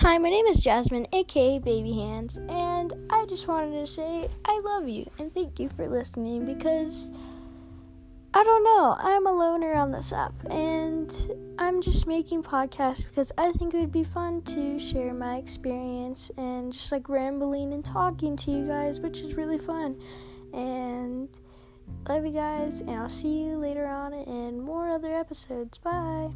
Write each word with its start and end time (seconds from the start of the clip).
Hi, 0.00 0.16
my 0.16 0.30
name 0.30 0.46
is 0.46 0.60
Jasmine, 0.60 1.06
aka 1.12 1.58
Baby 1.58 1.92
Hands, 1.92 2.34
and 2.48 2.94
I 3.10 3.26
just 3.26 3.46
wanted 3.46 3.72
to 3.80 3.86
say 3.86 4.30
I 4.46 4.58
love 4.64 4.88
you 4.88 5.10
and 5.18 5.30
thank 5.34 5.60
you 5.60 5.68
for 5.76 5.86
listening 5.86 6.46
because 6.46 7.10
I 8.32 8.42
don't 8.42 8.64
know, 8.64 8.96
I'm 8.98 9.26
a 9.26 9.30
loner 9.30 9.74
on 9.74 9.90
this 9.90 10.14
app 10.14 10.32
and 10.48 11.14
I'm 11.58 11.82
just 11.82 12.06
making 12.06 12.44
podcasts 12.44 13.04
because 13.04 13.30
I 13.36 13.52
think 13.52 13.74
it 13.74 13.80
would 13.80 13.92
be 13.92 14.02
fun 14.02 14.40
to 14.44 14.78
share 14.78 15.12
my 15.12 15.36
experience 15.36 16.30
and 16.38 16.72
just 16.72 16.90
like 16.90 17.10
rambling 17.10 17.74
and 17.74 17.84
talking 17.84 18.36
to 18.36 18.50
you 18.50 18.66
guys, 18.66 19.00
which 19.00 19.20
is 19.20 19.34
really 19.34 19.58
fun. 19.58 20.00
And 20.54 21.28
love 22.08 22.24
you 22.24 22.32
guys, 22.32 22.80
and 22.80 22.92
I'll 22.92 23.10
see 23.10 23.42
you 23.42 23.58
later 23.58 23.86
on 23.86 24.14
in 24.14 24.62
more 24.62 24.88
other 24.88 25.14
episodes. 25.14 25.76
Bye. 25.76 26.30